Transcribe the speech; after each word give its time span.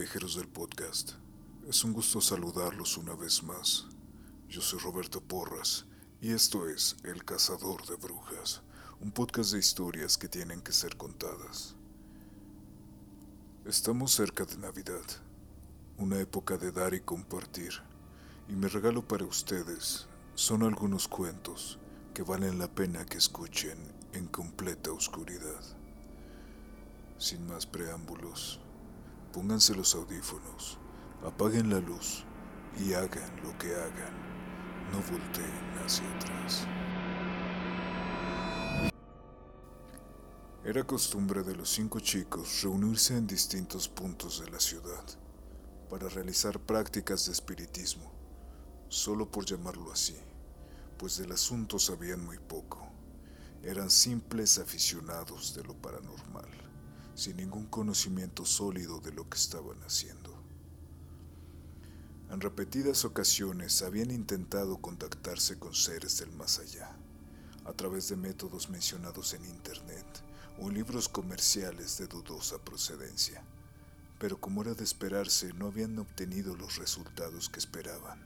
Viajeros 0.00 0.36
del 0.36 0.48
podcast, 0.48 1.10
es 1.68 1.84
un 1.84 1.92
gusto 1.92 2.22
saludarlos 2.22 2.96
una 2.96 3.14
vez 3.14 3.42
más. 3.42 3.86
Yo 4.48 4.62
soy 4.62 4.78
Roberto 4.78 5.20
Porras 5.20 5.84
y 6.22 6.32
esto 6.32 6.66
es 6.70 6.96
El 7.04 7.22
Cazador 7.22 7.86
de 7.86 7.96
Brujas, 7.96 8.62
un 9.02 9.12
podcast 9.12 9.52
de 9.52 9.58
historias 9.58 10.16
que 10.16 10.26
tienen 10.26 10.62
que 10.62 10.72
ser 10.72 10.96
contadas. 10.96 11.76
Estamos 13.66 14.12
cerca 14.12 14.46
de 14.46 14.56
Navidad, 14.56 15.04
una 15.98 16.18
época 16.18 16.56
de 16.56 16.72
dar 16.72 16.94
y 16.94 17.00
compartir, 17.00 17.74
y 18.48 18.54
mi 18.54 18.68
regalo 18.68 19.06
para 19.06 19.26
ustedes 19.26 20.06
son 20.34 20.62
algunos 20.62 21.08
cuentos 21.08 21.78
que 22.14 22.22
valen 22.22 22.58
la 22.58 22.74
pena 22.74 23.04
que 23.04 23.18
escuchen 23.18 23.76
en 24.14 24.28
completa 24.28 24.92
oscuridad. 24.92 25.60
Sin 27.18 27.46
más 27.46 27.66
preámbulos, 27.66 28.60
pónganse 29.32 29.74
los 29.74 29.94
audífonos, 29.94 30.78
apaguen 31.24 31.70
la 31.70 31.80
luz 31.80 32.24
y 32.78 32.92
hagan 32.94 33.42
lo 33.42 33.56
que 33.58 33.74
hagan, 33.74 34.12
no 34.90 34.98
volteen 35.10 35.84
hacia 35.84 36.08
atrás. 36.16 36.66
Era 40.64 40.84
costumbre 40.84 41.42
de 41.42 41.56
los 41.56 41.70
cinco 41.70 42.00
chicos 42.00 42.62
reunirse 42.62 43.16
en 43.16 43.26
distintos 43.26 43.88
puntos 43.88 44.40
de 44.44 44.50
la 44.50 44.60
ciudad 44.60 45.04
para 45.88 46.08
realizar 46.08 46.60
prácticas 46.60 47.26
de 47.26 47.32
espiritismo, 47.32 48.12
solo 48.88 49.30
por 49.30 49.44
llamarlo 49.46 49.90
así, 49.92 50.16
pues 50.98 51.16
del 51.16 51.32
asunto 51.32 51.78
sabían 51.78 52.24
muy 52.24 52.38
poco. 52.38 52.86
Eran 53.62 53.90
simples 53.90 54.58
aficionados 54.58 55.54
de 55.54 55.64
lo 55.64 55.74
paranormal 55.74 56.69
sin 57.20 57.36
ningún 57.36 57.66
conocimiento 57.66 58.46
sólido 58.46 58.98
de 59.00 59.12
lo 59.12 59.28
que 59.28 59.36
estaban 59.36 59.78
haciendo. 59.82 60.34
En 62.30 62.40
repetidas 62.40 63.04
ocasiones 63.04 63.82
habían 63.82 64.10
intentado 64.10 64.78
contactarse 64.78 65.58
con 65.58 65.74
seres 65.74 66.18
del 66.18 66.32
más 66.32 66.58
allá, 66.60 66.96
a 67.66 67.74
través 67.74 68.08
de 68.08 68.16
métodos 68.16 68.70
mencionados 68.70 69.34
en 69.34 69.44
Internet 69.44 70.06
o 70.60 70.70
libros 70.70 71.10
comerciales 71.10 71.98
de 71.98 72.06
dudosa 72.06 72.56
procedencia, 72.64 73.44
pero 74.18 74.40
como 74.40 74.62
era 74.62 74.72
de 74.72 74.84
esperarse 74.84 75.52
no 75.52 75.66
habían 75.66 75.98
obtenido 75.98 76.56
los 76.56 76.78
resultados 76.78 77.50
que 77.50 77.58
esperaban. 77.58 78.18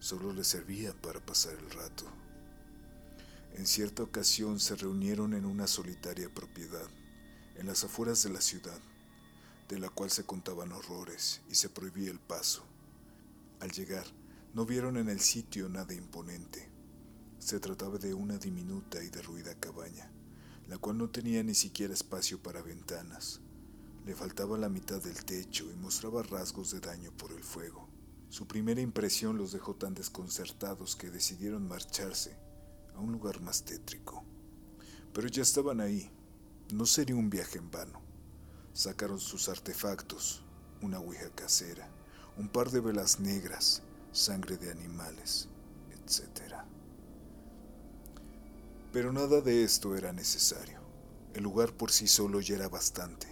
Solo 0.00 0.32
les 0.32 0.48
servían 0.48 0.96
para 1.00 1.24
pasar 1.24 1.54
el 1.54 1.70
rato. 1.70 2.06
En 3.54 3.68
cierta 3.68 4.02
ocasión 4.02 4.58
se 4.58 4.74
reunieron 4.74 5.32
en 5.32 5.44
una 5.44 5.68
solitaria 5.68 6.28
propiedad 6.28 6.88
en 7.58 7.66
las 7.66 7.84
afueras 7.84 8.22
de 8.22 8.30
la 8.30 8.40
ciudad, 8.40 8.78
de 9.68 9.78
la 9.78 9.90
cual 9.90 10.10
se 10.10 10.24
contaban 10.24 10.72
horrores 10.72 11.42
y 11.50 11.56
se 11.56 11.68
prohibía 11.68 12.10
el 12.10 12.20
paso. 12.20 12.64
Al 13.60 13.72
llegar, 13.72 14.06
no 14.54 14.64
vieron 14.64 14.96
en 14.96 15.08
el 15.08 15.20
sitio 15.20 15.68
nada 15.68 15.92
imponente. 15.92 16.70
Se 17.40 17.58
trataba 17.60 17.98
de 17.98 18.14
una 18.14 18.38
diminuta 18.38 19.02
y 19.02 19.08
derruida 19.10 19.54
cabaña, 19.56 20.10
la 20.68 20.78
cual 20.78 20.98
no 20.98 21.10
tenía 21.10 21.42
ni 21.42 21.54
siquiera 21.54 21.92
espacio 21.92 22.40
para 22.40 22.62
ventanas. 22.62 23.40
Le 24.06 24.14
faltaba 24.14 24.56
la 24.56 24.68
mitad 24.68 25.02
del 25.02 25.24
techo 25.24 25.70
y 25.70 25.76
mostraba 25.76 26.22
rasgos 26.22 26.70
de 26.70 26.80
daño 26.80 27.12
por 27.12 27.32
el 27.32 27.42
fuego. 27.42 27.88
Su 28.30 28.46
primera 28.46 28.80
impresión 28.80 29.36
los 29.36 29.52
dejó 29.52 29.74
tan 29.74 29.94
desconcertados 29.94 30.94
que 30.94 31.10
decidieron 31.10 31.66
marcharse 31.66 32.36
a 32.94 33.00
un 33.00 33.12
lugar 33.12 33.40
más 33.40 33.64
tétrico. 33.64 34.22
Pero 35.12 35.28
ya 35.28 35.42
estaban 35.42 35.80
ahí, 35.80 36.10
no 36.72 36.84
sería 36.84 37.16
un 37.16 37.30
viaje 37.30 37.58
en 37.58 37.70
vano. 37.70 38.00
Sacaron 38.74 39.18
sus 39.18 39.48
artefactos, 39.48 40.42
una 40.82 40.98
ouija 40.98 41.30
casera, 41.34 41.88
un 42.36 42.48
par 42.48 42.70
de 42.70 42.80
velas 42.80 43.20
negras, 43.20 43.82
sangre 44.12 44.58
de 44.58 44.70
animales, 44.70 45.48
etc. 45.90 46.54
Pero 48.92 49.12
nada 49.12 49.40
de 49.40 49.64
esto 49.64 49.96
era 49.96 50.12
necesario. 50.12 50.80
El 51.34 51.42
lugar 51.42 51.72
por 51.72 51.90
sí 51.90 52.06
solo 52.06 52.40
ya 52.40 52.56
era 52.56 52.68
bastante. 52.68 53.26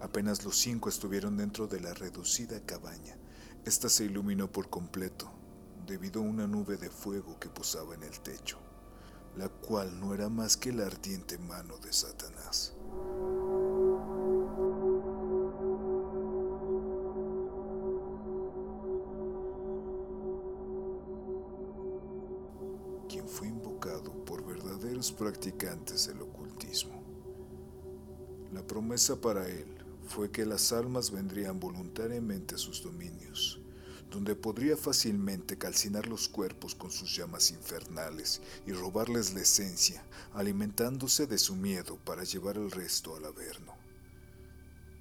Apenas 0.00 0.44
los 0.44 0.56
cinco 0.58 0.88
estuvieron 0.88 1.36
dentro 1.36 1.66
de 1.66 1.80
la 1.80 1.92
reducida 1.92 2.60
cabaña. 2.64 3.16
Esta 3.64 3.88
se 3.88 4.04
iluminó 4.04 4.50
por 4.50 4.70
completo, 4.70 5.30
debido 5.86 6.20
a 6.20 6.24
una 6.24 6.46
nube 6.46 6.76
de 6.76 6.88
fuego 6.88 7.38
que 7.38 7.48
posaba 7.48 7.94
en 7.94 8.02
el 8.02 8.20
techo 8.20 8.65
la 9.36 9.48
cual 9.48 10.00
no 10.00 10.14
era 10.14 10.28
más 10.28 10.56
que 10.56 10.72
la 10.72 10.86
ardiente 10.86 11.38
mano 11.38 11.76
de 11.78 11.92
Satanás. 11.92 12.72
quien 23.08 23.28
fue 23.28 23.46
invocado 23.46 24.12
por 24.24 24.44
verdaderos 24.44 25.12
practicantes 25.12 26.08
del 26.08 26.22
ocultismo. 26.22 27.00
La 28.52 28.66
promesa 28.66 29.20
para 29.20 29.48
él 29.48 29.76
fue 30.06 30.30
que 30.30 30.44
las 30.44 30.72
almas 30.72 31.12
vendrían 31.12 31.60
voluntariamente 31.60 32.56
a 32.56 32.58
sus 32.58 32.82
dominios 32.82 33.60
donde 34.10 34.36
podría 34.36 34.76
fácilmente 34.76 35.58
calcinar 35.58 36.06
los 36.06 36.28
cuerpos 36.28 36.74
con 36.74 36.90
sus 36.90 37.14
llamas 37.16 37.50
infernales 37.50 38.40
y 38.66 38.72
robarles 38.72 39.34
la 39.34 39.40
esencia, 39.40 40.04
alimentándose 40.34 41.26
de 41.26 41.38
su 41.38 41.56
miedo 41.56 41.98
para 42.04 42.24
llevar 42.24 42.56
el 42.56 42.70
resto 42.70 43.16
al 43.16 43.24
Averno, 43.24 43.74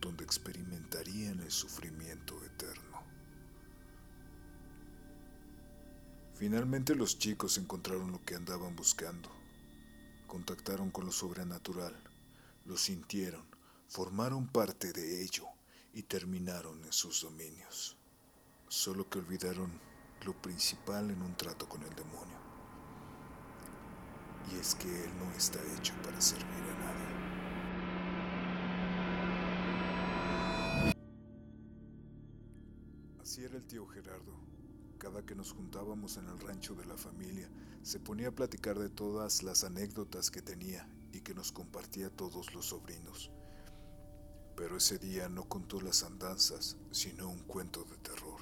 donde 0.02 0.24
experimentarían 0.24 1.40
el 1.40 1.52
sufrimiento 1.52 2.36
eterno. 2.44 3.04
Finalmente 6.34 6.96
los 6.96 7.18
chicos 7.18 7.58
encontraron 7.58 8.12
lo 8.12 8.24
que 8.26 8.36
andaban 8.36 8.76
buscando. 8.76 9.30
Contactaron 10.28 10.90
con 10.90 11.06
lo 11.06 11.12
sobrenatural, 11.12 11.96
lo 12.66 12.76
sintieron, 12.76 13.46
formaron 13.88 14.48
parte 14.48 14.92
de 14.92 15.24
ello 15.24 15.46
y 15.94 16.04
terminaron 16.04 16.84
en 16.84 16.92
sus 16.92 17.22
dominios 17.22 17.96
solo 18.68 19.09
que 19.09 19.20
olvidaron 19.20 19.72
lo 20.26 20.34
principal 20.42 21.12
en 21.12 21.22
un 21.22 21.36
trato 21.36 21.70
con 21.70 21.84
el 21.84 21.96
demonio. 21.96 22.36
Y 24.52 24.56
es 24.56 24.76
que 24.76 25.03
él 25.03 25.12
no 25.20 25.31
está 25.31 25.59
hecho 25.78 25.94
para 26.03 26.20
servir 26.22 26.46
a 26.46 26.80
nadie. 26.80 27.16
Así 33.22 33.44
era 33.44 33.58
el 33.58 33.66
tío 33.66 33.86
Gerardo. 33.88 34.34
Cada 34.98 35.25
que 35.25 35.36
nos 35.36 35.52
juntábamos 35.52 36.18
en 36.18 36.28
el 36.28 36.40
rancho 36.40 36.74
de 36.74 36.86
la 36.86 36.98
familia, 36.98 37.50
se 37.84 38.00
ponía 38.00 38.30
a 38.30 38.31
platicar 38.31 38.80
de 38.80 38.90
todas 38.90 39.44
las 39.44 39.64
anécdotas 39.64 40.31
que 40.31 40.42
tenía 40.42 40.88
y 41.12 41.22
que 41.22 41.36
nos 41.36 41.52
compartía 41.52 42.09
todos 42.09 42.54
los 42.54 42.68
sobrinos. 42.68 43.31
Pero 44.56 44.78
ese 44.78 44.98
día 44.98 45.28
no 45.28 45.44
contó 45.44 45.81
las 45.81 46.04
andanzas, 46.04 46.78
sino 46.92 47.30
un 47.30 47.40
cuento 47.44 47.84
de 47.84 47.98
terror. 47.98 48.34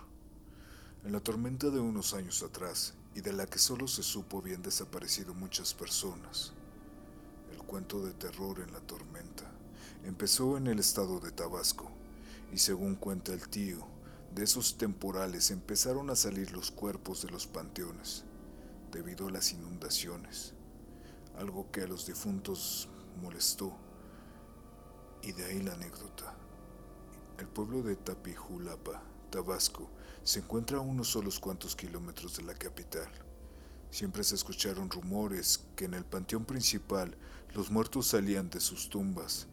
En 1.04 1.12
la 1.12 1.20
tormenta 1.20 1.70
de 1.70 1.82
unos 1.82 2.14
años 2.14 2.44
atrás, 2.44 2.94
y 3.14 3.20
de 3.20 3.34
la 3.34 3.46
que 3.46 3.60
solo 3.60 3.90
se 3.90 4.04
supo 4.04 4.38
habían 4.40 4.62
desaparecido 4.62 5.34
muchas 5.34 5.74
personas. 5.74 6.54
El 7.52 7.58
cuento 7.64 8.04
de 8.06 8.14
terror 8.14 8.60
en 8.60 8.72
la 8.72 8.80
tormenta 8.80 9.52
empezó 10.06 10.58
en 10.58 10.68
el 10.68 10.80
estado 10.80 11.20
de 11.20 11.32
Tabasco, 11.32 11.92
y 12.54 12.58
según 12.58 12.96
cuenta 12.96 13.34
el 13.34 13.50
tío, 13.50 13.86
de 14.34 14.46
esos 14.46 14.78
temporales 14.78 15.52
empezaron 15.52 16.10
a 16.10 16.16
salir 16.16 16.54
los 16.54 16.72
cuerpos 16.72 17.22
de 17.22 17.32
los 17.32 17.48
panteones, 17.48 18.24
debido 18.92 19.28
a 19.28 19.32
las 19.32 19.52
inundaciones, 19.52 20.54
algo 21.38 21.70
que 21.70 21.82
a 21.82 21.88
los 21.88 22.06
difuntos 22.06 22.88
molestó, 23.22 23.76
y 25.22 25.34
de 25.34 25.46
ahí 25.46 25.62
la 25.62 25.74
anécdota. 25.74 26.34
El 27.38 27.48
pueblo 27.48 27.84
de 27.84 27.98
Tapijulapa, 27.98 29.04
Tabasco, 29.30 29.90
se 30.24 30.40
encuentra 30.40 30.78
a 30.78 30.82
unos 30.82 31.10
solos 31.10 31.38
cuantos 31.38 31.76
kilómetros 31.76 32.38
de 32.38 32.44
la 32.44 32.54
capital. 32.54 33.10
Siempre 33.92 34.24
se 34.24 34.36
escucharon 34.36 34.90
rumores 34.90 35.66
que 35.76 35.84
en 35.86 35.94
el 35.94 36.06
panteón 36.06 36.46
principal 36.46 37.18
los 37.54 37.70
muertos 37.70 38.08
salían 38.08 38.50
de 38.50 38.62
sus 38.62 38.90
tumbas, 38.90 39.48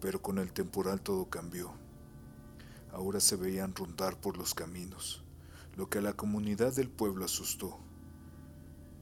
pero 0.00 0.22
con 0.22 0.38
el 0.38 0.50
temporal 0.50 1.02
todo 1.02 1.28
cambió. 1.28 1.72
Ahora 2.90 3.20
se 3.20 3.36
veían 3.36 3.74
rondar 3.74 4.18
por 4.18 4.38
los 4.38 4.54
caminos, 4.54 5.22
lo 5.76 5.90
que 5.90 5.98
a 5.98 6.02
la 6.02 6.14
comunidad 6.14 6.74
del 6.74 6.88
pueblo 6.88 7.26
asustó. 7.26 7.78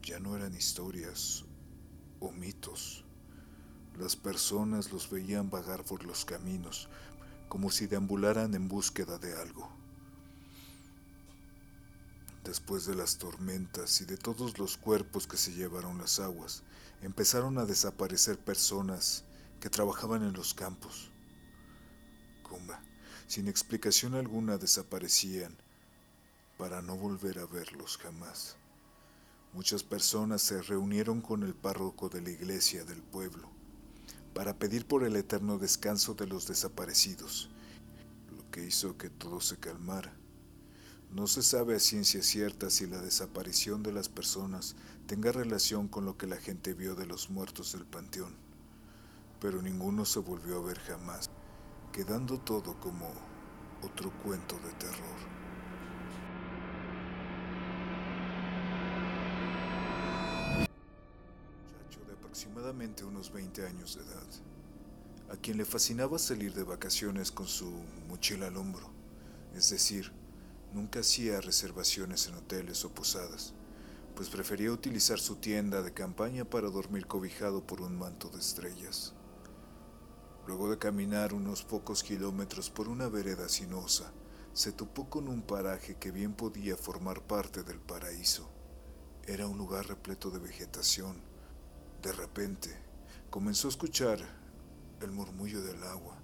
Ya 0.02 0.18
no 0.18 0.36
eran 0.36 0.54
historias 0.54 1.44
o 2.18 2.32
mitos. 2.32 3.04
Las 3.96 4.16
personas 4.16 4.92
los 4.92 5.08
veían 5.08 5.50
vagar 5.50 5.84
por 5.84 6.04
los 6.04 6.24
caminos, 6.24 6.88
como 7.48 7.70
si 7.70 7.86
deambularan 7.86 8.54
en 8.54 8.66
búsqueda 8.66 9.18
de 9.18 9.36
algo. 9.36 9.79
Después 12.44 12.86
de 12.86 12.94
las 12.94 13.18
tormentas 13.18 14.00
y 14.00 14.06
de 14.06 14.16
todos 14.16 14.58
los 14.58 14.76
cuerpos 14.78 15.26
que 15.26 15.36
se 15.36 15.52
llevaron 15.52 15.98
las 15.98 16.20
aguas, 16.20 16.62
empezaron 17.02 17.58
a 17.58 17.66
desaparecer 17.66 18.38
personas 18.38 19.24
que 19.60 19.68
trabajaban 19.68 20.22
en 20.22 20.32
los 20.32 20.54
campos. 20.54 21.10
Cumba, 22.42 22.82
sin 23.26 23.46
explicación 23.46 24.14
alguna 24.14 24.56
desaparecían 24.56 25.56
para 26.56 26.80
no 26.80 26.96
volver 26.96 27.38
a 27.38 27.46
verlos 27.46 27.98
jamás. 27.98 28.56
Muchas 29.52 29.82
personas 29.82 30.42
se 30.42 30.62
reunieron 30.62 31.20
con 31.20 31.42
el 31.42 31.54
párroco 31.54 32.08
de 32.08 32.22
la 32.22 32.30
iglesia 32.30 32.84
del 32.84 33.02
pueblo 33.02 33.50
para 34.34 34.58
pedir 34.58 34.86
por 34.86 35.04
el 35.04 35.16
eterno 35.16 35.58
descanso 35.58 36.14
de 36.14 36.26
los 36.26 36.46
desaparecidos, 36.46 37.50
lo 38.30 38.50
que 38.50 38.64
hizo 38.64 38.96
que 38.96 39.10
todo 39.10 39.40
se 39.40 39.58
calmara. 39.58 40.14
No 41.12 41.26
se 41.26 41.42
sabe 41.42 41.74
a 41.74 41.80
ciencia 41.80 42.22
cierta 42.22 42.70
si 42.70 42.86
la 42.86 43.00
desaparición 43.00 43.82
de 43.82 43.92
las 43.92 44.08
personas 44.08 44.76
tenga 45.06 45.32
relación 45.32 45.88
con 45.88 46.04
lo 46.04 46.16
que 46.16 46.28
la 46.28 46.36
gente 46.36 46.72
vio 46.72 46.94
de 46.94 47.04
los 47.04 47.30
muertos 47.30 47.72
del 47.72 47.84
panteón, 47.84 48.36
pero 49.40 49.60
ninguno 49.60 50.04
se 50.04 50.20
volvió 50.20 50.58
a 50.58 50.62
ver 50.62 50.78
jamás, 50.78 51.28
quedando 51.92 52.38
todo 52.38 52.78
como 52.78 53.12
otro 53.82 54.12
cuento 54.22 54.56
de 54.60 54.72
terror. 54.74 55.40
aproximadamente 62.40 63.04
unos 63.04 63.32
20 63.32 63.66
años 63.66 63.96
de 63.96 64.02
edad, 64.02 64.26
a 65.30 65.36
quien 65.36 65.58
le 65.58 65.64
fascinaba 65.64 66.18
salir 66.18 66.54
de 66.54 66.62
vacaciones 66.62 67.32
con 67.32 67.46
su 67.46 67.70
mochila 68.08 68.46
al 68.46 68.56
hombro, 68.56 68.88
es 69.54 69.68
decir, 69.68 70.12
nunca 70.72 71.00
hacía 71.00 71.40
reservaciones 71.40 72.26
en 72.26 72.34
hoteles 72.34 72.84
o 72.84 72.90
posadas, 72.90 73.54
pues 74.14 74.28
prefería 74.28 74.72
utilizar 74.72 75.18
su 75.18 75.36
tienda 75.36 75.82
de 75.82 75.92
campaña 75.92 76.44
para 76.44 76.70
dormir 76.70 77.06
cobijado 77.06 77.66
por 77.66 77.80
un 77.80 77.98
manto 77.98 78.28
de 78.28 78.38
estrellas. 78.38 79.14
Luego 80.46 80.70
de 80.70 80.78
caminar 80.78 81.34
unos 81.34 81.62
pocos 81.62 82.02
kilómetros 82.02 82.70
por 82.70 82.88
una 82.88 83.08
vereda 83.08 83.48
sinuosa, 83.48 84.12
se 84.52 84.72
topó 84.72 85.08
con 85.08 85.28
un 85.28 85.42
paraje 85.42 85.96
que 85.96 86.10
bien 86.10 86.34
podía 86.34 86.76
formar 86.76 87.22
parte 87.22 87.62
del 87.62 87.78
paraíso. 87.78 88.50
Era 89.26 89.46
un 89.46 89.58
lugar 89.58 89.86
repleto 89.86 90.30
de 90.30 90.40
vegetación, 90.40 91.22
de 92.02 92.12
repente, 92.12 92.70
comenzó 93.28 93.68
a 93.68 93.70
escuchar 93.70 94.18
el 95.00 95.12
murmullo 95.12 95.62
del 95.62 95.82
agua. 95.84 96.16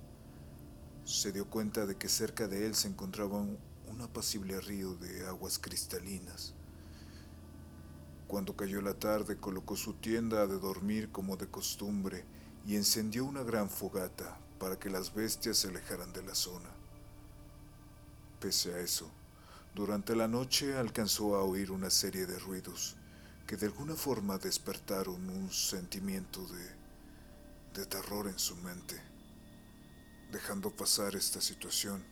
Se 1.04 1.32
dio 1.32 1.48
cuenta 1.48 1.86
de 1.86 1.96
que 1.96 2.08
cerca 2.08 2.48
de 2.48 2.66
él 2.66 2.74
se 2.74 2.88
encontraba 2.88 3.38
un, 3.38 3.58
apacible 4.16 4.60
río 4.60 4.94
de 4.94 5.26
aguas 5.26 5.58
cristalinas. 5.58 6.54
Cuando 8.26 8.56
cayó 8.56 8.80
la 8.80 8.94
tarde, 8.94 9.36
colocó 9.36 9.76
su 9.76 9.94
tienda 9.94 10.46
de 10.46 10.58
dormir 10.58 11.10
como 11.12 11.36
de 11.36 11.48
costumbre 11.48 12.24
y 12.64 12.76
encendió 12.76 13.24
una 13.24 13.42
gran 13.42 13.68
fogata 13.68 14.38
para 14.58 14.78
que 14.78 14.90
las 14.90 15.14
bestias 15.14 15.58
se 15.58 15.68
alejaran 15.68 16.12
de 16.12 16.22
la 16.22 16.34
zona. 16.34 16.70
Pese 18.40 18.74
a 18.74 18.78
eso, 18.80 19.10
durante 19.74 20.16
la 20.16 20.28
noche 20.28 20.76
alcanzó 20.76 21.36
a 21.36 21.42
oír 21.42 21.70
una 21.70 21.90
serie 21.90 22.26
de 22.26 22.38
ruidos 22.38 22.96
que 23.46 23.56
de 23.56 23.66
alguna 23.66 23.94
forma 23.94 24.38
despertaron 24.38 25.28
un 25.28 25.52
sentimiento 25.52 26.44
de, 26.46 27.80
de 27.80 27.86
terror 27.86 28.26
en 28.26 28.38
su 28.38 28.56
mente. 28.56 29.00
Dejando 30.32 30.74
pasar 30.74 31.14
esta 31.14 31.40
situación, 31.40 32.04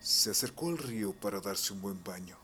se 0.00 0.30
acercó 0.30 0.68
al 0.68 0.78
río 0.78 1.12
para 1.12 1.40
darse 1.40 1.74
un 1.74 1.82
buen 1.82 2.02
baño. 2.02 2.36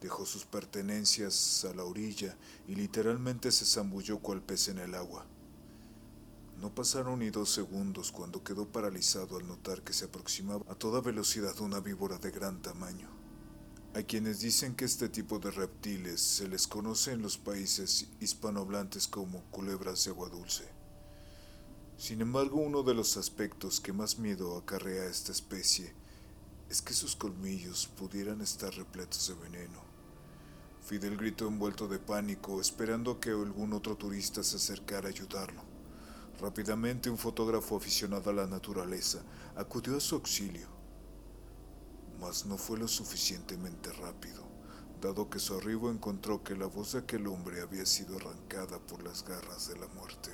Dejó 0.00 0.24
sus 0.24 0.44
pertenencias 0.44 1.64
a 1.64 1.74
la 1.74 1.84
orilla 1.84 2.36
y 2.68 2.76
literalmente 2.76 3.50
se 3.50 3.64
zambulló 3.64 4.20
cual 4.20 4.40
pez 4.40 4.68
en 4.68 4.78
el 4.78 4.94
agua. 4.94 5.26
No 6.60 6.72
pasaron 6.72 7.18
ni 7.18 7.30
dos 7.30 7.50
segundos 7.50 8.12
cuando 8.12 8.44
quedó 8.44 8.68
paralizado 8.68 9.36
al 9.36 9.48
notar 9.48 9.82
que 9.82 9.92
se 9.92 10.04
aproximaba 10.04 10.64
a 10.70 10.76
toda 10.76 11.00
velocidad 11.00 11.58
una 11.60 11.80
víbora 11.80 12.18
de 12.18 12.30
gran 12.30 12.62
tamaño. 12.62 13.08
Hay 13.94 14.04
quienes 14.04 14.40
dicen 14.40 14.76
que 14.76 14.84
este 14.84 15.08
tipo 15.08 15.40
de 15.40 15.50
reptiles 15.50 16.20
se 16.20 16.46
les 16.46 16.68
conoce 16.68 17.12
en 17.12 17.22
los 17.22 17.36
países 17.36 18.06
hispanohablantes 18.20 19.08
como 19.08 19.42
culebras 19.50 20.04
de 20.04 20.10
agua 20.12 20.28
dulce. 20.28 20.64
Sin 21.96 22.20
embargo, 22.20 22.60
uno 22.60 22.84
de 22.84 22.94
los 22.94 23.16
aspectos 23.16 23.80
que 23.80 23.92
más 23.92 24.18
miedo 24.18 24.56
acarrea 24.56 25.02
a 25.02 25.10
esta 25.10 25.32
especie 25.32 26.03
es 26.68 26.82
que 26.82 26.92
sus 26.92 27.16
colmillos 27.16 27.86
pudieran 27.86 28.40
estar 28.40 28.74
repletos 28.74 29.28
de 29.28 29.34
veneno. 29.34 29.82
Fidel 30.82 31.16
gritó 31.16 31.46
envuelto 31.46 31.88
de 31.88 31.98
pánico, 31.98 32.60
esperando 32.60 33.20
que 33.20 33.30
algún 33.30 33.72
otro 33.72 33.96
turista 33.96 34.42
se 34.42 34.56
acercara 34.56 35.08
a 35.08 35.10
ayudarlo. 35.10 35.62
Rápidamente 36.40 37.10
un 37.10 37.18
fotógrafo 37.18 37.76
aficionado 37.76 38.30
a 38.30 38.34
la 38.34 38.46
naturaleza 38.46 39.22
acudió 39.56 39.96
a 39.96 40.00
su 40.00 40.16
auxilio 40.16 40.74
mas 42.20 42.46
no 42.46 42.56
fue 42.56 42.78
lo 42.78 42.88
suficientemente 42.88 43.92
rápido, 43.92 44.44
dado 45.00 45.28
que 45.28 45.38
su 45.38 45.54
arribo 45.54 45.90
encontró 45.90 46.42
que 46.42 46.56
la 46.56 46.66
voz 46.66 46.92
de 46.92 47.00
aquel 47.00 47.26
hombre 47.26 47.60
había 47.60 47.86
sido 47.86 48.16
arrancada 48.16 48.78
por 48.78 49.02
las 49.02 49.24
garras 49.24 49.68
de 49.68 49.76
la 49.78 49.86
muerte. 49.88 50.30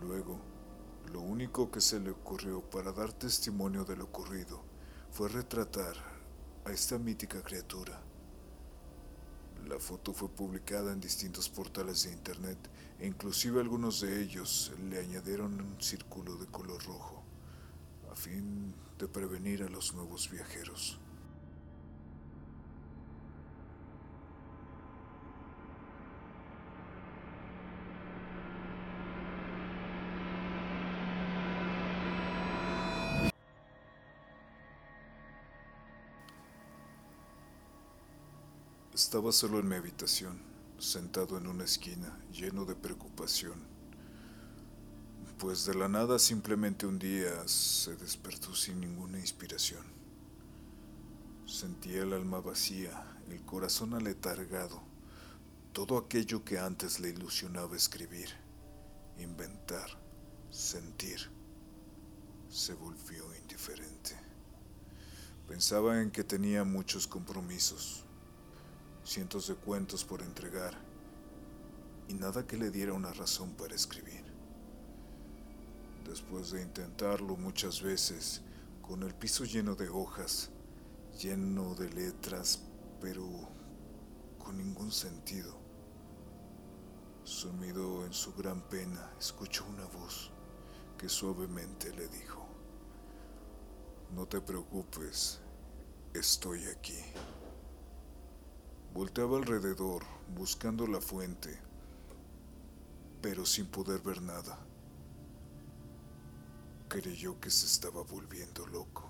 Luego, 0.00 0.38
lo 1.12 1.20
único 1.20 1.70
que 1.70 1.80
se 1.80 1.98
le 1.98 2.10
ocurrió 2.10 2.60
para 2.60 2.92
dar 2.92 3.12
testimonio 3.12 3.84
de 3.84 3.96
lo 3.96 4.04
ocurrido 4.04 4.62
fue 5.10 5.28
retratar 5.28 5.96
a 6.64 6.70
esta 6.72 6.98
mítica 6.98 7.42
criatura. 7.42 8.00
La 9.66 9.78
foto 9.78 10.12
fue 10.12 10.28
publicada 10.28 10.92
en 10.92 11.00
distintos 11.00 11.48
portales 11.48 12.04
de 12.04 12.12
internet 12.12 12.58
e 12.98 13.06
inclusive 13.06 13.60
algunos 13.60 14.00
de 14.00 14.22
ellos 14.22 14.72
le 14.88 15.00
añadieron 15.00 15.60
un 15.60 15.80
círculo 15.80 16.36
de 16.36 16.46
color 16.46 16.82
rojo, 16.84 17.22
a 18.10 18.14
fin 18.14 18.74
de 18.98 19.08
prevenir 19.08 19.62
a 19.62 19.68
los 19.68 19.94
nuevos 19.94 20.30
viajeros. 20.30 21.00
Estaba 39.02 39.32
solo 39.32 39.60
en 39.60 39.66
mi 39.66 39.76
habitación, 39.76 40.38
sentado 40.78 41.38
en 41.38 41.46
una 41.46 41.64
esquina, 41.64 42.18
lleno 42.32 42.66
de 42.66 42.74
preocupación 42.74 43.54
pues 45.38 45.64
de 45.64 45.74
la 45.74 45.88
nada 45.88 46.18
simplemente 46.18 46.84
un 46.84 46.98
día 46.98 47.48
se 47.48 47.96
despertó 47.96 48.54
sin 48.54 48.78
ninguna 48.78 49.18
inspiración. 49.18 49.82
Sentía 51.46 52.02
el 52.02 52.12
alma 52.12 52.40
vacía, 52.42 52.92
el 53.30 53.42
corazón 53.46 53.94
aletargado, 53.94 54.82
todo 55.72 55.96
aquello 55.96 56.44
que 56.44 56.58
antes 56.58 57.00
le 57.00 57.08
ilusionaba 57.08 57.74
escribir, 57.74 58.28
inventar, 59.18 59.88
sentir, 60.50 61.30
se 62.50 62.74
volvió 62.74 63.34
indiferente. 63.34 64.18
Pensaba 65.48 66.02
en 66.02 66.10
que 66.10 66.22
tenía 66.22 66.64
muchos 66.64 67.06
compromisos, 67.06 68.04
cientos 69.10 69.48
de 69.48 69.56
cuentos 69.56 70.04
por 70.04 70.22
entregar 70.22 70.72
y 72.06 72.14
nada 72.14 72.46
que 72.46 72.56
le 72.56 72.70
diera 72.70 72.92
una 72.92 73.12
razón 73.12 73.50
para 73.54 73.74
escribir 73.74 74.22
después 76.06 76.52
de 76.52 76.62
intentarlo 76.62 77.36
muchas 77.36 77.82
veces, 77.82 78.40
con 78.80 79.02
el 79.02 79.12
piso 79.12 79.44
lleno 79.44 79.74
de 79.74 79.88
hojas, 79.88 80.50
lleno 81.18 81.74
de 81.74 81.90
letras, 81.90 82.60
pero 83.00 83.26
con 84.38 84.58
ningún 84.58 84.92
sentido. 84.92 85.58
Sumido 87.24 88.06
en 88.06 88.12
su 88.12 88.32
gran 88.34 88.60
pena, 88.68 89.12
escuchó 89.18 89.64
una 89.66 89.86
voz 89.86 90.30
que 90.96 91.08
suavemente 91.08 91.92
le 91.96 92.06
dijo, 92.06 92.46
No 94.14 94.26
te 94.26 94.40
preocupes, 94.40 95.40
estoy 96.14 96.64
aquí. 96.66 97.00
Volteaba 98.92 99.38
alrededor, 99.38 100.02
buscando 100.34 100.84
la 100.88 101.00
fuente, 101.00 101.56
pero 103.22 103.46
sin 103.46 103.66
poder 103.66 104.00
ver 104.00 104.20
nada. 104.20 104.58
Creyó 106.88 107.38
que 107.38 107.50
se 107.50 107.66
estaba 107.66 108.02
volviendo 108.02 108.66
loco, 108.66 109.08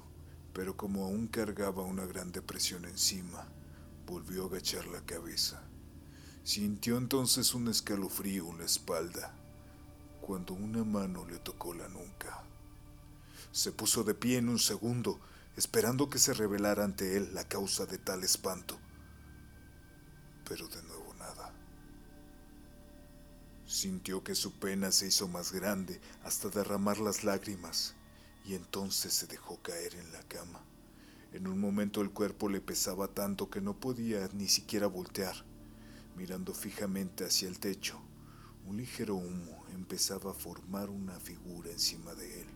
pero 0.52 0.76
como 0.76 1.04
aún 1.04 1.28
cargaba 1.28 1.82
una 1.82 2.04
gran 2.04 2.30
depresión 2.30 2.84
encima, 2.84 3.48
volvió 4.06 4.44
a 4.44 4.46
agachar 4.48 4.86
la 4.86 5.00
cabeza. 5.06 5.62
Sintió 6.42 6.98
entonces 6.98 7.54
un 7.54 7.68
escalofrío 7.68 8.50
en 8.50 8.58
la 8.58 8.66
espalda, 8.66 9.34
cuando 10.20 10.52
una 10.52 10.84
mano 10.84 11.24
le 11.24 11.38
tocó 11.38 11.72
la 11.72 11.88
nuca. 11.88 12.44
Se 13.50 13.72
puso 13.72 14.04
de 14.04 14.12
pie 14.12 14.36
en 14.36 14.50
un 14.50 14.58
segundo, 14.58 15.18
esperando 15.56 16.10
que 16.10 16.18
se 16.18 16.34
revelara 16.34 16.84
ante 16.84 17.16
él 17.16 17.34
la 17.34 17.48
causa 17.48 17.86
de 17.86 17.96
tal 17.96 18.24
espanto. 18.24 18.78
Pero 20.50 20.66
de 20.66 20.82
nuevo 20.82 21.10
Sintió 23.70 24.24
que 24.24 24.34
su 24.34 24.54
pena 24.54 24.90
se 24.90 25.06
hizo 25.06 25.28
más 25.28 25.52
grande 25.52 26.00
hasta 26.24 26.48
derramar 26.48 26.98
las 26.98 27.22
lágrimas, 27.22 27.94
y 28.44 28.54
entonces 28.54 29.14
se 29.14 29.28
dejó 29.28 29.62
caer 29.62 29.94
en 29.94 30.12
la 30.12 30.24
cama. 30.24 30.60
En 31.32 31.46
un 31.46 31.60
momento 31.60 32.00
el 32.00 32.10
cuerpo 32.10 32.48
le 32.48 32.60
pesaba 32.60 33.06
tanto 33.06 33.48
que 33.48 33.60
no 33.60 33.78
podía 33.78 34.28
ni 34.32 34.48
siquiera 34.48 34.88
voltear. 34.88 35.36
Mirando 36.16 36.52
fijamente 36.52 37.24
hacia 37.24 37.46
el 37.46 37.60
techo, 37.60 38.00
un 38.66 38.76
ligero 38.78 39.14
humo 39.14 39.64
empezaba 39.72 40.32
a 40.32 40.34
formar 40.34 40.90
una 40.90 41.20
figura 41.20 41.70
encima 41.70 42.12
de 42.16 42.40
él. 42.40 42.48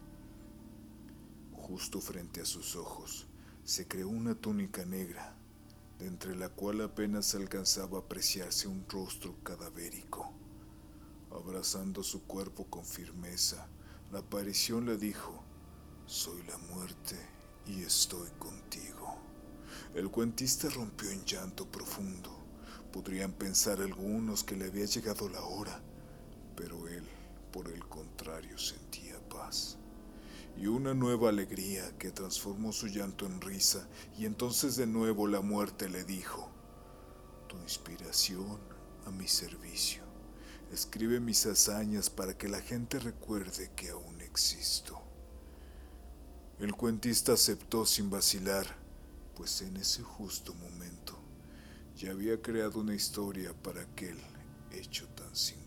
Justo 1.52 2.00
frente 2.00 2.40
a 2.40 2.44
sus 2.44 2.74
ojos 2.74 3.28
se 3.62 3.86
creó 3.86 4.08
una 4.08 4.34
túnica 4.34 4.84
negra, 4.84 5.33
entre 6.06 6.36
la 6.36 6.48
cual 6.48 6.80
apenas 6.82 7.34
alcanzaba 7.34 7.98
a 7.98 8.00
apreciarse 8.02 8.68
un 8.68 8.84
rostro 8.88 9.36
cadavérico. 9.42 10.32
Abrazando 11.30 12.02
su 12.02 12.24
cuerpo 12.24 12.66
con 12.66 12.84
firmeza, 12.84 13.66
la 14.12 14.20
aparición 14.20 14.86
le 14.86 14.96
dijo, 14.96 15.42
soy 16.06 16.42
la 16.44 16.58
muerte 16.58 17.16
y 17.66 17.82
estoy 17.82 18.28
contigo. 18.38 19.16
El 19.94 20.10
cuentista 20.10 20.68
rompió 20.68 21.10
en 21.10 21.24
llanto 21.24 21.66
profundo. 21.66 22.30
Podrían 22.92 23.32
pensar 23.32 23.80
algunos 23.80 24.44
que 24.44 24.56
le 24.56 24.66
había 24.66 24.84
llegado 24.84 25.28
la 25.28 25.42
hora, 25.42 25.82
pero 26.54 26.86
él, 26.86 27.04
por 27.52 27.68
el 27.68 27.84
contrario, 27.88 28.56
sentía 28.58 29.18
paz 29.28 29.78
y 30.56 30.66
una 30.66 30.94
nueva 30.94 31.28
alegría 31.30 31.96
que 31.98 32.10
transformó 32.10 32.72
su 32.72 32.86
llanto 32.86 33.26
en 33.26 33.40
risa, 33.40 33.88
y 34.18 34.26
entonces 34.26 34.76
de 34.76 34.86
nuevo 34.86 35.26
la 35.26 35.40
muerte 35.40 35.88
le 35.88 36.04
dijo, 36.04 36.50
Tu 37.48 37.56
inspiración 37.58 38.58
a 39.06 39.10
mi 39.10 39.28
servicio, 39.28 40.02
escribe 40.72 41.20
mis 41.20 41.44
hazañas 41.46 42.10
para 42.10 42.36
que 42.36 42.48
la 42.48 42.60
gente 42.60 42.98
recuerde 42.98 43.70
que 43.76 43.90
aún 43.90 44.20
existo. 44.20 45.00
El 46.58 46.74
cuentista 46.74 47.32
aceptó 47.32 47.84
sin 47.84 48.10
vacilar, 48.10 48.66
pues 49.34 49.60
en 49.62 49.76
ese 49.76 50.02
justo 50.02 50.54
momento 50.54 51.18
ya 51.96 52.10
había 52.10 52.40
creado 52.40 52.80
una 52.80 52.94
historia 52.94 53.52
para 53.62 53.82
aquel 53.82 54.18
hecho 54.72 55.06
tan 55.08 55.34
singular. 55.34 55.63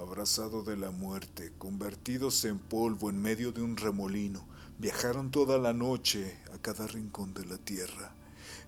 Abrazado 0.00 0.62
de 0.62 0.78
la 0.78 0.90
muerte, 0.90 1.52
convertidos 1.58 2.46
en 2.46 2.58
polvo 2.58 3.10
en 3.10 3.20
medio 3.20 3.52
de 3.52 3.60
un 3.60 3.76
remolino, 3.76 4.46
viajaron 4.78 5.30
toda 5.30 5.58
la 5.58 5.74
noche 5.74 6.38
a 6.54 6.58
cada 6.58 6.86
rincón 6.86 7.34
de 7.34 7.44
la 7.44 7.58
tierra, 7.58 8.14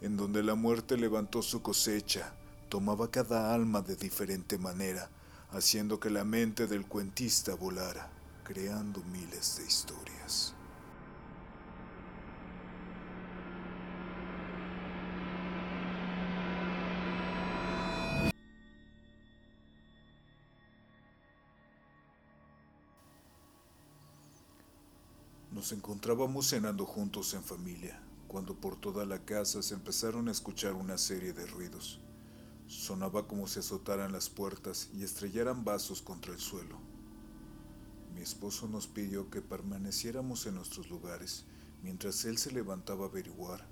en 0.02 0.18
donde 0.18 0.42
la 0.42 0.56
muerte 0.56 0.98
levantó 0.98 1.40
su 1.40 1.62
cosecha, 1.62 2.34
tomaba 2.68 3.10
cada 3.10 3.54
alma 3.54 3.80
de 3.80 3.96
diferente 3.96 4.58
manera, 4.58 5.08
haciendo 5.52 5.98
que 5.98 6.10
la 6.10 6.24
mente 6.24 6.66
del 6.66 6.86
cuentista 6.86 7.54
volara 7.54 8.10
creando 8.44 9.02
miles 9.04 9.56
de 9.56 9.64
historias. 9.64 10.54
Nos 25.62 25.70
encontrábamos 25.70 26.48
cenando 26.48 26.84
juntos 26.84 27.34
en 27.34 27.44
familia, 27.44 28.02
cuando 28.26 28.56
por 28.56 28.74
toda 28.74 29.06
la 29.06 29.24
casa 29.24 29.62
se 29.62 29.74
empezaron 29.74 30.26
a 30.26 30.32
escuchar 30.32 30.72
una 30.74 30.98
serie 30.98 31.32
de 31.32 31.46
ruidos. 31.46 32.00
Sonaba 32.66 33.28
como 33.28 33.46
si 33.46 33.60
azotaran 33.60 34.10
las 34.10 34.28
puertas 34.28 34.90
y 34.92 35.04
estrellaran 35.04 35.62
vasos 35.62 36.02
contra 36.02 36.32
el 36.32 36.40
suelo. 36.40 36.80
Mi 38.12 38.22
esposo 38.22 38.66
nos 38.66 38.88
pidió 38.88 39.30
que 39.30 39.40
permaneciéramos 39.40 40.46
en 40.46 40.56
nuestros 40.56 40.90
lugares 40.90 41.44
mientras 41.80 42.24
él 42.24 42.38
se 42.38 42.50
levantaba 42.50 43.04
a 43.04 43.08
averiguar. 43.08 43.64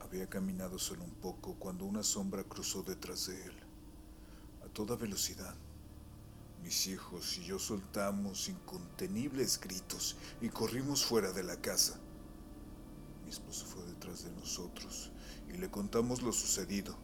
Había 0.00 0.28
caminado 0.28 0.80
solo 0.80 1.04
un 1.04 1.14
poco 1.14 1.54
cuando 1.54 1.84
una 1.84 2.02
sombra 2.02 2.42
cruzó 2.42 2.82
detrás 2.82 3.28
de 3.28 3.44
él, 3.44 3.54
a 4.64 4.68
toda 4.70 4.96
velocidad. 4.96 5.54
Mis 6.62 6.86
hijos 6.86 7.38
y 7.38 7.44
yo 7.44 7.58
soltamos 7.58 8.48
incontenibles 8.48 9.58
gritos 9.60 10.16
y 10.40 10.48
corrimos 10.48 11.04
fuera 11.04 11.32
de 11.32 11.42
la 11.42 11.56
casa. 11.56 11.98
Mi 13.24 13.30
esposo 13.30 13.66
fue 13.66 13.84
detrás 13.86 14.24
de 14.24 14.30
nosotros 14.32 15.10
y 15.48 15.56
le 15.56 15.70
contamos 15.70 16.22
lo 16.22 16.32
sucedido. 16.32 16.96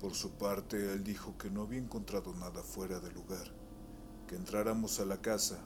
Por 0.00 0.14
su 0.14 0.32
parte, 0.32 0.92
él 0.92 1.04
dijo 1.04 1.36
que 1.38 1.50
no 1.50 1.62
había 1.62 1.78
encontrado 1.78 2.34
nada 2.34 2.62
fuera 2.62 3.00
de 3.00 3.10
lugar 3.12 3.52
que 4.30 4.36
entráramos 4.36 5.00
a 5.00 5.04
la 5.04 5.20
casa 5.20 5.58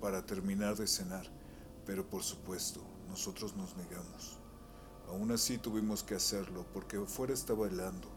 para 0.00 0.24
terminar 0.24 0.74
de 0.74 0.86
cenar, 0.86 1.30
pero 1.84 2.08
por 2.08 2.22
supuesto 2.22 2.80
nosotros 3.08 3.54
nos 3.56 3.76
negamos. 3.76 4.38
Aún 5.08 5.32
así 5.32 5.58
tuvimos 5.58 6.02
que 6.02 6.14
hacerlo 6.14 6.64
porque 6.72 6.96
afuera 6.96 7.34
estaba 7.34 7.66
helando, 7.66 8.08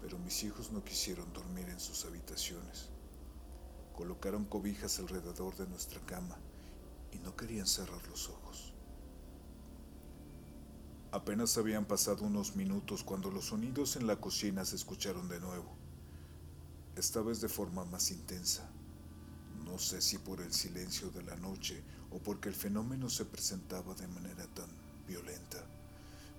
pero 0.00 0.18
mis 0.18 0.42
hijos 0.42 0.72
no 0.72 0.82
quisieron 0.82 1.32
dormir 1.32 1.68
en 1.68 1.78
sus 1.78 2.04
habitaciones. 2.06 2.90
Colocaron 3.98 4.44
cobijas 4.44 5.00
alrededor 5.00 5.56
de 5.56 5.66
nuestra 5.66 6.00
cama 6.06 6.36
y 7.10 7.18
no 7.18 7.34
querían 7.34 7.66
cerrar 7.66 8.06
los 8.06 8.28
ojos. 8.28 8.72
Apenas 11.10 11.58
habían 11.58 11.84
pasado 11.84 12.24
unos 12.24 12.54
minutos 12.54 13.02
cuando 13.02 13.28
los 13.28 13.46
sonidos 13.46 13.96
en 13.96 14.06
la 14.06 14.14
cocina 14.20 14.64
se 14.64 14.76
escucharon 14.76 15.28
de 15.28 15.40
nuevo, 15.40 15.76
esta 16.94 17.22
vez 17.22 17.40
de 17.40 17.48
forma 17.48 17.84
más 17.86 18.12
intensa. 18.12 18.70
No 19.64 19.80
sé 19.80 20.00
si 20.00 20.18
por 20.18 20.42
el 20.42 20.52
silencio 20.52 21.10
de 21.10 21.24
la 21.24 21.34
noche 21.34 21.82
o 22.12 22.20
porque 22.20 22.50
el 22.50 22.54
fenómeno 22.54 23.10
se 23.10 23.24
presentaba 23.24 23.96
de 23.96 24.06
manera 24.06 24.46
tan 24.54 24.70
violenta. 25.08 25.58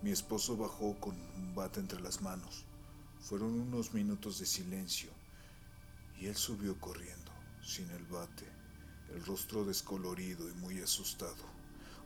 Mi 0.02 0.12
esposo 0.12 0.56
bajó 0.56 0.98
con 1.02 1.20
un 1.36 1.54
bate 1.54 1.82
entre 1.82 2.00
las 2.00 2.22
manos. 2.22 2.64
Fueron 3.20 3.60
unos 3.60 3.94
minutos 3.94 4.40
de 4.40 4.46
silencio 4.46 5.10
y 6.18 6.28
él 6.28 6.38
subió 6.38 6.80
corriendo, 6.80 7.29
sin 7.62 7.90
el 7.92 8.06
bate, 8.06 8.48
el 9.14 9.26
rostro 9.26 9.66
descolorido 9.66 10.50
y 10.50 10.54
muy 10.54 10.82
asustado. 10.82 11.44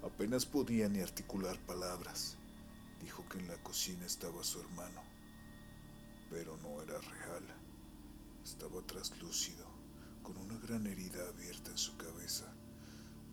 Apenas 0.04 0.46
podía 0.46 0.90
ni 0.90 1.00
articular 1.00 1.58
palabras. 1.66 2.36
Dijo 3.02 3.28
que 3.30 3.40
en 3.40 3.48
la 3.48 3.62
cocina 3.62 4.06
estaba 4.06 4.44
su 4.44 4.60
hermano, 4.60 5.02
pero 6.30 6.58
no 6.58 6.82
era 6.82 7.00
real. 7.00 7.44
Estaba 8.44 8.82
traslúcido 8.86 9.66
con 10.22 10.38
una 10.38 10.58
gran 10.60 10.88
herida 10.88 11.28
abierta 11.30 11.72
en 11.72 11.78
su 11.78 11.96
cabeza. 11.98 12.54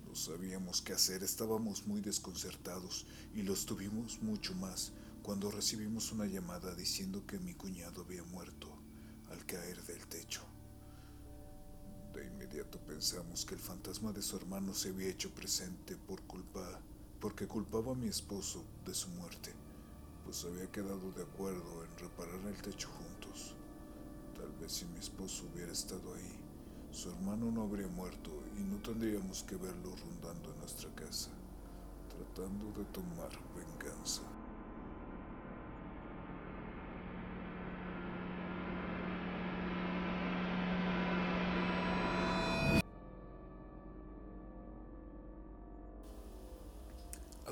No 0.06 0.14
sabíamos 0.14 0.82
qué 0.82 0.92
hacer, 0.92 1.22
estábamos 1.22 1.86
muy 1.86 2.00
desconcertados 2.00 3.06
y 3.34 3.42
lo 3.42 3.54
estuvimos 3.54 4.20
mucho 4.22 4.54
más 4.54 4.92
cuando 5.22 5.50
recibimos 5.50 6.10
una 6.12 6.26
llamada 6.26 6.74
diciendo 6.74 7.24
que 7.26 7.38
mi 7.38 7.54
cuñado 7.54 8.02
había 8.02 8.24
muerto 8.24 8.68
al 9.30 9.44
caer 9.46 9.82
del 9.84 10.06
techo. 10.06 10.42
De 12.12 12.26
inmediato 12.26 12.78
pensamos 12.80 13.44
que 13.44 13.54
el 13.54 13.60
fantasma 13.60 14.12
de 14.12 14.20
su 14.20 14.36
hermano 14.36 14.74
se 14.74 14.88
había 14.88 15.08
hecho 15.08 15.30
presente 15.30 15.96
por 15.96 16.20
culpa, 16.22 16.80
porque 17.20 17.46
culpaba 17.46 17.92
a 17.92 17.94
mi 17.94 18.08
esposo 18.08 18.64
de 18.84 18.92
su 18.94 19.08
muerte, 19.10 19.52
pues 20.24 20.44
había 20.44 20.70
quedado 20.72 21.12
de 21.12 21.22
acuerdo 21.22 21.84
en 21.84 21.98
reparar 21.98 22.40
el 22.48 22.60
techo 22.62 22.88
juntos. 22.88 23.54
Tal 24.34 24.50
vez 24.60 24.72
si 24.72 24.86
mi 24.86 24.98
esposo 24.98 25.44
hubiera 25.52 25.70
estado 25.70 26.14
ahí, 26.14 26.40
su 26.90 27.10
hermano 27.10 27.52
no 27.52 27.62
habría 27.62 27.86
muerto 27.86 28.30
y 28.58 28.62
no 28.62 28.82
tendríamos 28.82 29.44
que 29.44 29.54
verlo 29.54 29.94
rondando 29.94 30.52
en 30.52 30.58
nuestra 30.58 30.92
casa, 30.96 31.30
tratando 32.08 32.72
de 32.72 32.84
tomar 32.86 33.30
venganza. 33.54 34.22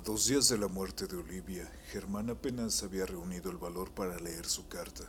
Dos 0.08 0.26
días 0.26 0.48
de 0.48 0.56
la 0.56 0.68
muerte 0.68 1.06
de 1.06 1.18
Olivia, 1.18 1.70
Germán 1.90 2.30
apenas 2.30 2.82
había 2.82 3.04
reunido 3.04 3.50
el 3.50 3.58
valor 3.58 3.90
para 3.90 4.18
leer 4.18 4.46
su 4.46 4.66
carta. 4.66 5.04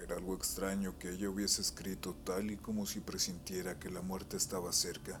Era 0.00 0.14
algo 0.14 0.36
extraño 0.36 0.96
que 0.96 1.10
ella 1.10 1.28
hubiese 1.28 1.60
escrito 1.60 2.14
tal 2.22 2.52
y 2.52 2.56
como 2.56 2.86
si 2.86 3.00
presintiera 3.00 3.80
que 3.80 3.90
la 3.90 4.00
muerte 4.00 4.36
estaba 4.36 4.72
cerca. 4.72 5.20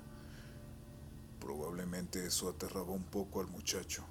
Probablemente 1.40 2.24
eso 2.24 2.48
aterraba 2.48 2.92
un 2.92 3.02
poco 3.02 3.40
al 3.40 3.48
muchacho. 3.48 4.04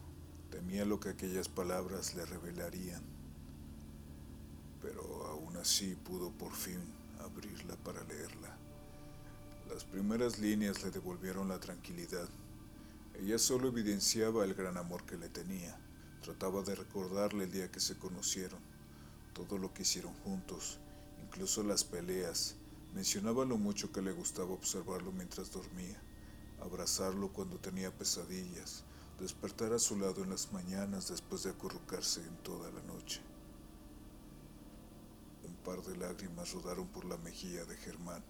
Temía 0.52 0.84
lo 0.84 1.00
que 1.00 1.08
aquellas 1.08 1.48
palabras 1.48 2.14
le 2.14 2.26
revelarían. 2.26 3.02
Pero 4.82 5.26
aún 5.26 5.56
así 5.56 5.96
pudo 5.96 6.32
por 6.32 6.52
fin 6.52 6.82
abrirla 7.22 7.78
para 7.78 8.04
leerla. 8.04 8.58
Las 9.74 9.86
primeras 9.86 10.38
líneas 10.38 10.84
le 10.84 10.92
devolvieron 10.92 11.48
la 11.48 11.62
tranquilidad. 11.62 12.28
Ella 13.20 13.38
solo 13.38 13.68
evidenciaba 13.68 14.44
el 14.44 14.54
gran 14.54 14.78
amor 14.78 15.06
que 15.06 15.18
le 15.18 15.30
tenía. 15.30 15.80
Trataba 16.22 16.62
de 16.64 16.76
recordarle 16.76 17.46
el 17.46 17.52
día 17.52 17.72
que 17.72 17.80
se 17.80 17.98
conocieron 17.98 18.60
todo 19.34 19.58
lo 19.58 19.74
que 19.74 19.82
hicieron 19.82 20.14
juntos, 20.24 20.80
incluso 21.24 21.64
las 21.64 21.84
peleas, 21.84 22.56
Mencionaba 22.94 23.44
lo 23.44 23.58
mucho 23.58 23.92
que 23.92 24.04
le 24.04 24.12
gustaba 24.12 24.52
observarlo 24.52 25.12
mientras 25.12 25.52
dormía, 25.52 26.00
abrazarlo 26.62 27.34
cuando 27.34 27.58
tenía 27.58 27.92
pesadillas, 27.92 28.84
despertar 29.20 29.74
a 29.74 29.80
su 29.80 29.98
lado 29.98 30.24
en 30.24 30.30
las 30.30 30.54
mañanas 30.54 31.10
después 31.10 31.42
de 31.42 31.50
acurrucarse 31.50 32.22
en 32.22 32.38
toda 32.44 32.70
la 32.70 32.84
noche. 32.84 33.20
Un 35.44 35.56
par 35.64 35.82
de 35.82 35.98
lágrimas 35.98 36.52
rodaron 36.52 36.88
por 36.88 37.06
la 37.06 37.18
mejilla 37.18 37.66
de 37.66 37.76
Germán. 37.78 38.24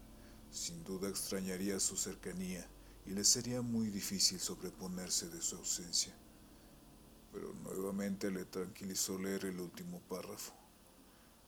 Sin 0.49 0.81
duda 0.85 1.09
extrañaría 1.09 1.77
su 1.81 1.97
cercanía 1.97 2.65
y 3.05 3.11
le 3.11 3.23
sería 3.23 3.61
muy 3.61 3.87
difícil 3.89 4.39
sobreponerse 4.39 5.29
de 5.29 5.41
su 5.41 5.57
ausencia. 5.57 6.13
Pero 7.31 7.53
nuevamente 7.53 8.31
le 8.31 8.45
tranquilizó 8.45 9.17
leer 9.17 9.45
el 9.45 9.59
último 9.59 9.99
párrafo, 10.01 10.53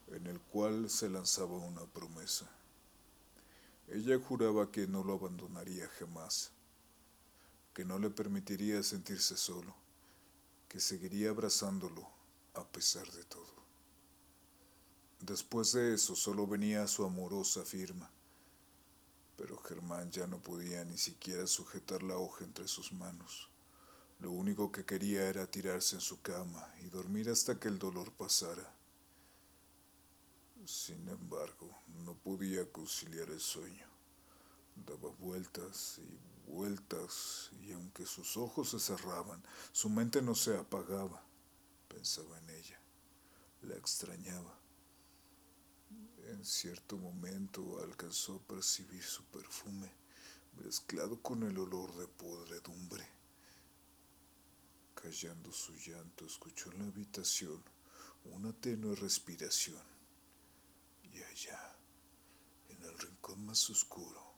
en 0.08 0.28
el 0.28 0.40
cual 0.40 0.90
se 0.90 1.10
lanzaba 1.10 1.58
una 1.58 1.86
promesa. 1.86 2.50
Ella 3.88 4.20
juraba 4.20 4.72
que 4.72 4.88
no 4.88 5.04
lo 5.04 5.14
abandonaría 5.14 5.88
jamás, 6.00 6.52
que 7.74 7.86
no 7.86 8.00
le 8.00 8.10
permitiría 8.10 8.82
sentirse 8.82 9.38
solo, 9.38 9.76
que 10.68 10.80
seguiría 10.80 11.30
abrazándolo 11.30 12.10
a 12.56 12.64
pesar 12.66 13.10
de 13.12 13.24
todo. 13.26 13.54
Después 15.20 15.72
de 15.74 15.94
eso 15.94 16.16
solo 16.16 16.48
venía 16.48 16.88
su 16.88 17.04
amorosa 17.04 17.64
firma, 17.64 18.10
pero 19.38 19.58
Germán 19.58 20.12
ya 20.12 20.28
no 20.28 20.40
podía 20.42 20.84
ni 20.86 20.98
siquiera 20.98 21.48
sujetar 21.48 22.04
la 22.04 22.18
hoja 22.18 22.46
entre 22.46 22.68
sus 22.68 22.92
manos. 22.94 23.50
Lo 24.20 24.32
único 24.32 24.72
que 24.72 24.86
quería 24.86 25.28
era 25.28 25.46
tirarse 25.46 25.96
en 25.96 26.02
su 26.02 26.22
cama 26.22 26.66
y 26.82 26.86
dormir 26.86 27.30
hasta 27.30 27.60
que 27.60 27.68
el 27.68 27.78
dolor 27.78 28.12
pasara. 28.14 28.74
Sin 30.66 31.08
embargo, 31.10 31.70
no 32.04 32.16
podía 32.16 32.72
conciliar 32.72 33.30
el 33.30 33.42
sueño. 33.42 33.88
Daba 34.76 35.10
vueltas 35.20 36.00
y 36.00 36.20
vueltas 36.50 37.50
y 37.62 37.72
aunque 37.74 38.06
sus 38.06 38.38
ojos 38.38 38.70
se 38.70 38.80
cerraban, 38.80 39.44
su 39.72 39.90
mente 39.90 40.22
no 40.22 40.34
se 40.34 40.58
apagaba. 40.58 41.24
Pensaba 41.88 42.38
en 42.40 42.50
ella, 42.52 42.80
la 43.62 43.76
extrañaba. 43.76 44.65
En 46.28 46.44
cierto 46.44 46.98
momento 46.98 47.80
alcanzó 47.84 48.38
a 48.38 48.48
percibir 48.48 49.04
su 49.04 49.24
perfume 49.26 49.92
mezclado 50.54 51.22
con 51.22 51.44
el 51.44 51.56
olor 51.56 51.96
de 51.98 52.08
podredumbre. 52.08 53.08
Callando 54.96 55.52
su 55.52 55.76
llanto, 55.76 56.26
escuchó 56.26 56.72
en 56.72 56.80
la 56.80 56.86
habitación 56.86 57.64
una 58.24 58.52
tenue 58.54 58.96
respiración 58.96 59.84
y 61.04 61.22
allá, 61.22 61.78
en 62.70 62.84
el 62.84 62.98
rincón 62.98 63.46
más 63.46 63.70
oscuro, 63.70 64.34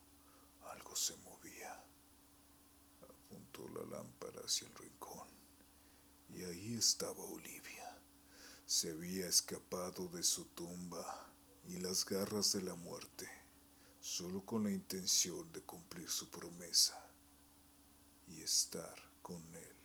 algo 0.74 0.94
se 0.94 1.16
movía. 1.18 1.86
Apuntó 3.02 3.66
la 3.70 3.98
lámpara 3.98 4.42
hacia 4.42 4.68
el 4.68 4.76
rincón 4.76 5.30
y 6.36 6.44
ahí 6.44 6.76
estaba 6.76 7.24
Olivia. 7.24 7.98
Se 8.66 8.92
había 8.92 9.28
escapado 9.28 10.10
de 10.10 10.22
su 10.22 10.44
tumba 10.48 11.27
y 11.68 11.80
las 11.80 12.06
garras 12.06 12.54
de 12.54 12.62
la 12.62 12.76
muerte, 12.76 13.30
solo 14.00 14.46
con 14.46 14.64
la 14.64 14.72
intención 14.72 15.52
de 15.52 15.62
cumplir 15.62 16.10
su 16.10 16.30
promesa 16.30 16.98
y 18.28 18.42
estar 18.42 18.96
con 19.22 19.42
él 19.56 19.77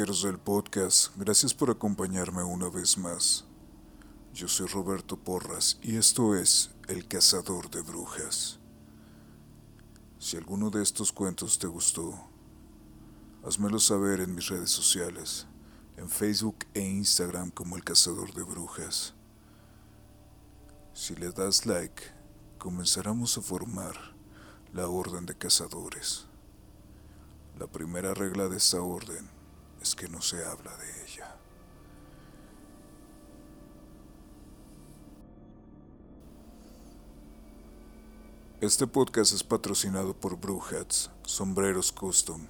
Del 0.00 0.38
podcast, 0.38 1.14
gracias 1.18 1.52
por 1.52 1.68
acompañarme 1.68 2.42
una 2.42 2.70
vez 2.70 2.96
más. 2.96 3.44
Yo 4.32 4.48
soy 4.48 4.66
Roberto 4.66 5.18
Porras 5.18 5.78
y 5.82 5.96
esto 5.96 6.34
es 6.34 6.70
El 6.88 7.06
Cazador 7.06 7.68
de 7.68 7.82
Brujas. 7.82 8.58
Si 10.18 10.38
alguno 10.38 10.70
de 10.70 10.82
estos 10.82 11.12
cuentos 11.12 11.58
te 11.58 11.66
gustó, 11.66 12.18
házmelo 13.44 13.78
saber 13.78 14.20
en 14.20 14.34
mis 14.34 14.48
redes 14.48 14.70
sociales, 14.70 15.46
en 15.98 16.08
Facebook 16.08 16.64
e 16.72 16.80
Instagram 16.80 17.50
como 17.50 17.76
El 17.76 17.84
Cazador 17.84 18.32
de 18.32 18.42
Brujas. 18.42 19.12
Si 20.94 21.14
le 21.14 21.30
das 21.30 21.66
like, 21.66 22.02
comenzaremos 22.56 23.36
a 23.36 23.42
formar 23.42 23.96
la 24.72 24.88
Orden 24.88 25.26
de 25.26 25.36
Cazadores. 25.36 26.24
La 27.58 27.66
primera 27.66 28.14
regla 28.14 28.48
de 28.48 28.56
esta 28.56 28.80
orden 28.80 29.39
es 29.80 29.94
que 29.94 30.08
no 30.08 30.20
se 30.20 30.44
habla 30.44 30.76
de 30.76 31.04
ella. 31.04 31.36
Este 38.60 38.86
podcast 38.86 39.32
es 39.32 39.42
patrocinado 39.42 40.14
por 40.14 40.38
Bruhats, 40.38 41.10
Sombreros 41.24 41.92
Custom 41.92 42.46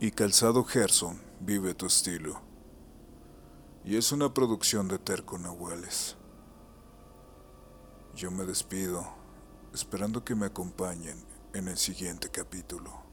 y 0.00 0.10
Calzado 0.10 0.64
Gerson, 0.64 1.20
Vive 1.40 1.74
tu 1.74 1.84
estilo. 1.84 2.40
Y 3.84 3.96
es 3.96 4.12
una 4.12 4.32
producción 4.32 4.88
de 4.88 4.98
Terco 4.98 5.36
Nahuales. 5.36 6.16
Yo 8.14 8.30
me 8.30 8.44
despido, 8.44 9.06
esperando 9.74 10.24
que 10.24 10.34
me 10.34 10.46
acompañen 10.46 11.22
en 11.52 11.68
el 11.68 11.76
siguiente 11.76 12.30
capítulo. 12.30 13.03